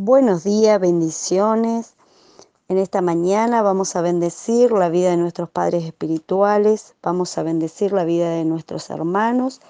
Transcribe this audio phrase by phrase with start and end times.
[0.00, 1.94] Buenos días, bendiciones.
[2.68, 7.90] En esta mañana vamos a bendecir la vida de nuestros padres espirituales, vamos a bendecir
[7.90, 9.60] la vida de nuestros hermanos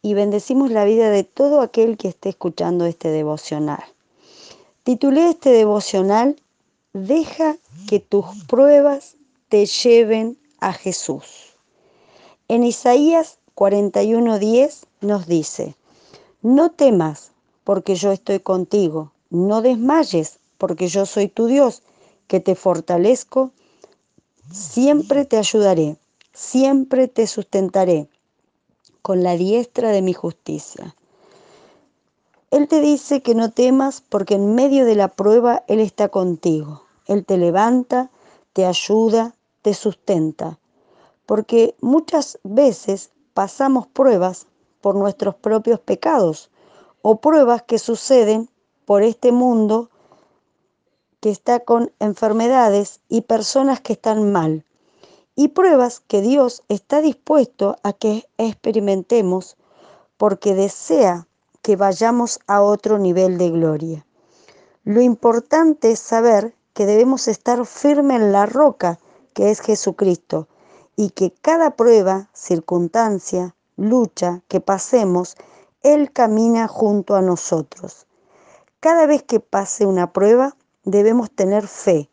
[0.00, 3.82] y bendecimos la vida de todo aquel que esté escuchando este devocional.
[4.84, 6.36] Titulé este devocional
[6.92, 7.56] Deja
[7.88, 9.16] que tus pruebas
[9.48, 11.56] te lleven a Jesús.
[12.46, 15.74] En Isaías 41:10 nos dice,
[16.42, 17.32] No temas,
[17.64, 21.82] porque yo estoy contigo no desmayes, porque yo soy tu Dios,
[22.28, 23.50] que te fortalezco,
[24.50, 25.98] siempre te ayudaré,
[26.32, 28.08] siempre te sustentaré
[29.02, 30.94] con la diestra de mi justicia.
[32.50, 36.84] Él te dice que no temas porque en medio de la prueba Él está contigo.
[37.06, 38.10] Él te levanta,
[38.52, 40.60] te ayuda, te sustenta.
[41.26, 44.46] Porque muchas veces pasamos pruebas
[44.80, 46.50] por nuestros propios pecados
[47.02, 48.48] o pruebas que suceden
[48.84, 49.90] por este mundo
[51.20, 54.64] que está con enfermedades y personas que están mal.
[55.34, 59.56] Y pruebas que Dios está dispuesto a que experimentemos
[60.16, 61.26] porque desea
[61.62, 64.06] que vayamos a otro nivel de gloria.
[64.84, 68.98] Lo importante es saber que debemos estar firmes en la roca
[69.32, 70.46] que es Jesucristo
[70.96, 75.36] y que cada prueba, circunstancia, lucha que pasemos,
[75.82, 78.06] Él camina junto a nosotros.
[78.84, 82.10] Cada vez que pase una prueba, debemos tener fe,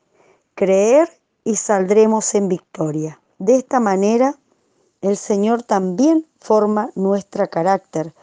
[0.56, 1.10] creer
[1.44, 3.20] y saldremos en victoria.
[3.40, 4.40] De esta manera,
[5.02, 8.14] el Señor también forma nuestro carácter.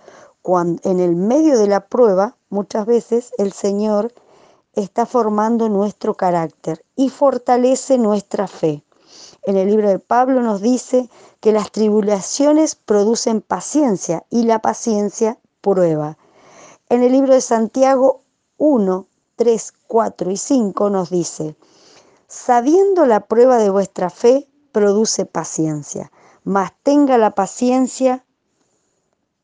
[0.40, 4.14] Cuando, en el medio de la prueba, muchas veces el Señor
[4.72, 8.82] está formando nuestro carácter y fortalece nuestra fe.
[9.42, 11.10] En el libro de Pablo nos dice
[11.40, 16.16] que las tribulaciones producen paciencia y la paciencia prueba.
[16.88, 18.22] En el libro de Santiago
[18.58, 19.06] 1,
[19.36, 21.56] 3, 4 y 5 nos dice,
[22.26, 26.10] sabiendo la prueba de vuestra fe, produce paciencia,
[26.42, 28.24] mas tenga la paciencia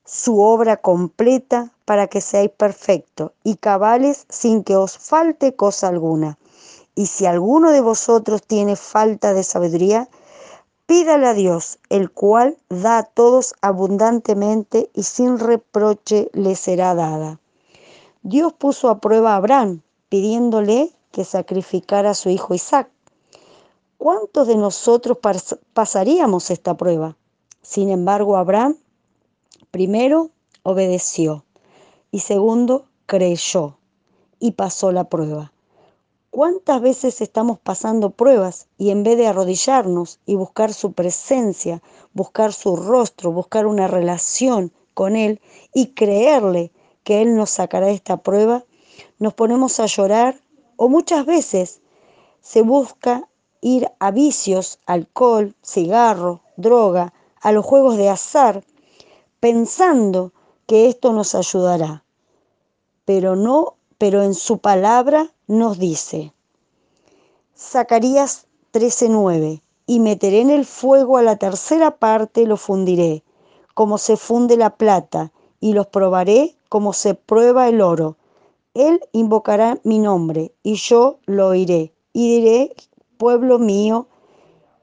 [0.04, 6.38] su obra completa para que seáis perfectos y cabales sin que os falte cosa alguna.
[6.96, 10.08] Y si alguno de vosotros tiene falta de sabiduría,
[10.86, 17.38] pídale a Dios, el cual da a todos abundantemente y sin reproche le será dada.
[18.26, 22.88] Dios puso a prueba a Abraham pidiéndole que sacrificara a su hijo Isaac.
[23.98, 25.18] ¿Cuántos de nosotros
[25.74, 27.18] pasaríamos esta prueba?
[27.60, 28.78] Sin embargo, Abraham
[29.70, 30.30] primero
[30.62, 31.44] obedeció
[32.10, 33.76] y segundo creyó
[34.38, 35.52] y pasó la prueba.
[36.30, 41.82] ¿Cuántas veces estamos pasando pruebas y en vez de arrodillarnos y buscar su presencia,
[42.14, 45.42] buscar su rostro, buscar una relación con Él
[45.74, 46.72] y creerle
[47.04, 48.64] que Él nos sacará de esta prueba,
[49.18, 50.40] nos ponemos a llorar
[50.76, 51.80] o muchas veces
[52.40, 53.28] se busca
[53.60, 58.64] ir a vicios, alcohol, cigarro, droga, a los juegos de azar,
[59.40, 60.32] pensando
[60.66, 62.04] que esto nos ayudará.
[63.04, 66.32] Pero no, pero en su palabra nos dice,
[67.56, 73.22] Zacarías 13:9, y meteré en el fuego a la tercera parte, lo fundiré,
[73.74, 75.32] como se funde la plata,
[75.64, 78.18] y los probaré como se prueba el oro.
[78.74, 82.76] Él invocará mi nombre y yo lo oiré y diré,
[83.16, 84.06] pueblo mío,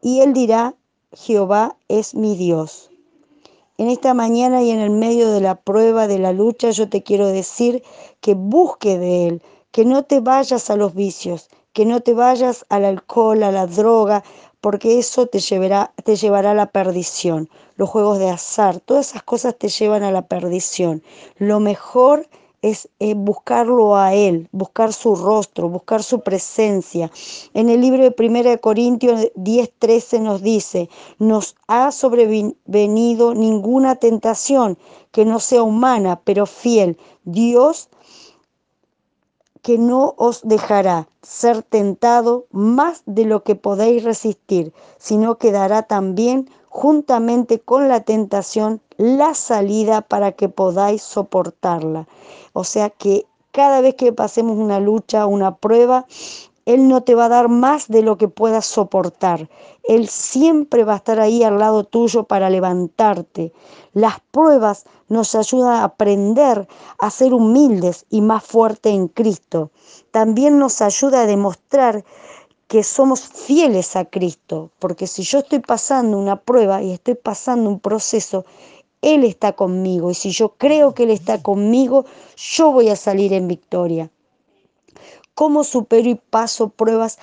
[0.01, 0.73] y él dirá,
[1.13, 2.89] Jehová es mi Dios.
[3.77, 7.03] En esta mañana y en el medio de la prueba, de la lucha, yo te
[7.03, 7.83] quiero decir
[8.19, 12.65] que busque de Él, que no te vayas a los vicios, que no te vayas
[12.69, 14.23] al alcohol, a la droga,
[14.59, 17.49] porque eso te llevará, te llevará a la perdición.
[17.75, 21.01] Los juegos de azar, todas esas cosas te llevan a la perdición.
[21.37, 22.27] Lo mejor
[22.61, 27.11] es, buscarlo a Él, buscar su rostro, buscar su presencia.
[27.53, 34.77] En el libro de 1 Corintios 10:13 nos dice, nos ha sobrevenido ninguna tentación
[35.11, 36.97] que no sea humana, pero fiel.
[37.23, 37.89] Dios
[39.61, 45.83] que no os dejará ser tentado más de lo que podéis resistir, sino que dará
[45.83, 52.07] también juntamente con la tentación la salida para que podáis soportarla.
[52.53, 56.05] O sea que cada vez que pasemos una lucha, una prueba,
[56.65, 59.49] él no te va a dar más de lo que puedas soportar.
[59.83, 63.51] Él siempre va a estar ahí al lado tuyo para levantarte.
[63.93, 66.67] Las pruebas nos ayudan a aprender
[66.99, 69.71] a ser humildes y más fuertes en Cristo.
[70.11, 72.05] También nos ayuda a demostrar
[72.67, 77.69] que somos fieles a Cristo, porque si yo estoy pasando una prueba y estoy pasando
[77.69, 78.45] un proceso,
[79.01, 82.05] Él está conmigo y si yo creo que Él está conmigo,
[82.37, 84.09] yo voy a salir en victoria.
[85.33, 87.17] Cómo supero y paso pruebas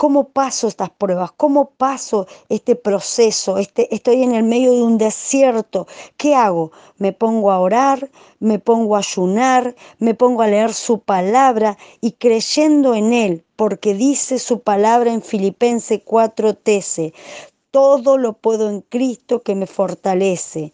[0.00, 1.30] ¿Cómo paso estas pruebas?
[1.36, 3.58] ¿Cómo paso este proceso?
[3.58, 5.86] Este, estoy en el medio de un desierto.
[6.16, 6.72] ¿Qué hago?
[6.96, 12.12] Me pongo a orar, me pongo a ayunar, me pongo a leer su palabra y
[12.12, 17.12] creyendo en Él, porque dice su palabra en Filipenses 4:13
[17.70, 20.72] todo lo puedo en Cristo que me fortalece.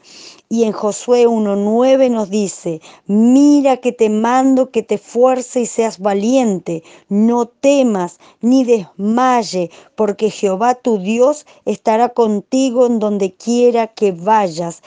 [0.49, 5.99] Y en Josué 1.9 nos dice, mira que te mando que te fuerce y seas
[5.99, 14.13] valiente, no temas ni desmaye, porque Jehová tu Dios estará contigo en donde quiera que
[14.13, 14.83] vayas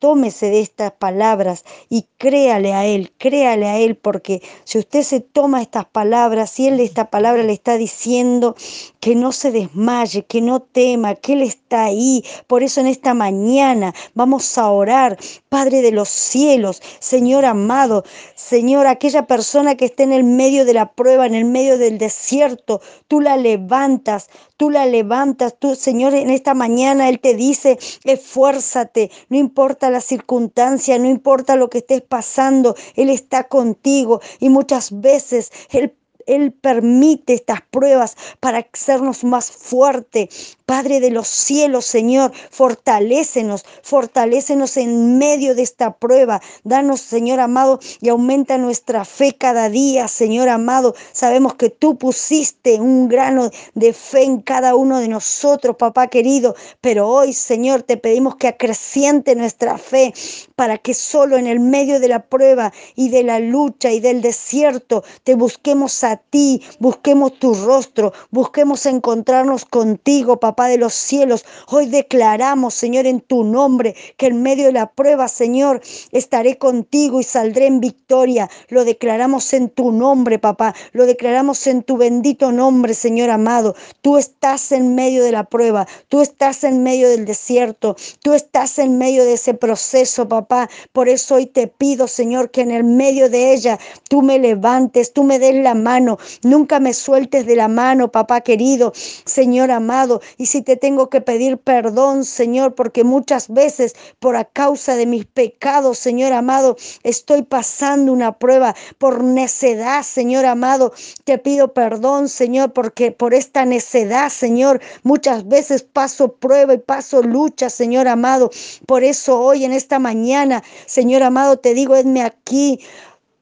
[0.00, 5.20] tómese de estas palabras y créale a Él, créale a Él, porque si usted se
[5.20, 8.56] toma estas palabras, si Él esta palabra le está diciendo
[8.98, 12.24] que no se desmaye, que no tema, que Él está ahí.
[12.46, 15.18] Por eso en esta mañana vamos a orar,
[15.48, 18.04] Padre de los cielos, Señor amado,
[18.34, 21.98] Señor, aquella persona que esté en el medio de la prueba, en el medio del
[21.98, 27.78] desierto, tú la levantas, tú la levantas, tú, Señor, en esta mañana Él te dice,
[28.04, 34.50] esfuérzate, no importa la circunstancia, no importa lo que estés pasando, Él está contigo y
[34.50, 35.96] muchas veces Él
[36.26, 40.28] él permite estas pruebas para hacernos más fuerte.
[40.70, 46.40] Padre de los cielos, Señor, fortalécenos, fortalécenos en medio de esta prueba.
[46.62, 50.94] Danos, Señor amado, y aumenta nuestra fe cada día, Señor amado.
[51.10, 56.54] Sabemos que tú pusiste un grano de fe en cada uno de nosotros, papá querido,
[56.80, 60.14] pero hoy, Señor, te pedimos que acreciente nuestra fe
[60.54, 64.22] para que solo en el medio de la prueba y de la lucha y del
[64.22, 71.44] desierto te busquemos a ti, busquemos tu rostro, busquemos encontrarnos contigo, papá de los cielos.
[71.68, 75.80] Hoy declaramos, Señor, en tu nombre, que en medio de la prueba, Señor,
[76.12, 78.48] estaré contigo y saldré en victoria.
[78.68, 80.74] Lo declaramos en tu nombre, papá.
[80.92, 83.74] Lo declaramos en tu bendito nombre, Señor amado.
[84.02, 88.78] Tú estás en medio de la prueba, tú estás en medio del desierto, tú estás
[88.78, 90.68] en medio de ese proceso, papá.
[90.92, 93.78] Por eso hoy te pido, Señor, que en el medio de ella
[94.08, 98.40] tú me levantes, tú me des la mano, nunca me sueltes de la mano, papá
[98.40, 100.20] querido, Señor amado.
[100.36, 105.06] Y si te tengo que pedir perdón, Señor, porque muchas veces por a causa de
[105.06, 110.92] mis pecados, Señor amado, estoy pasando una prueba por necedad, Señor amado.
[111.22, 117.22] Te pido perdón, Señor, porque por esta necedad, Señor, muchas veces paso prueba y paso
[117.22, 118.50] lucha, Señor amado.
[118.86, 122.80] Por eso hoy en esta mañana, Señor amado, te digo, edme aquí.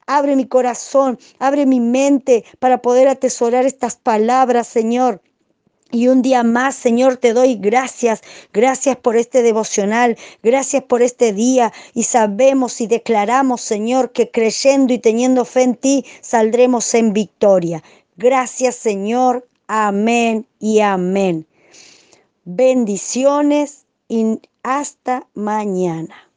[0.05, 5.21] Abre mi corazón, abre mi mente para poder atesorar estas palabras, Señor.
[5.91, 8.21] Y un día más, Señor, te doy gracias.
[8.53, 10.17] Gracias por este devocional.
[10.43, 11.73] Gracias por este día.
[11.95, 17.83] Y sabemos y declaramos, Señor, que creyendo y teniendo fe en ti, saldremos en victoria.
[18.17, 19.47] Gracias, Señor.
[19.67, 21.47] Amén y amén.
[22.45, 26.28] Bendiciones y hasta mañana.